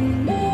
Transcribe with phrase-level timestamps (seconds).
[0.00, 0.49] me.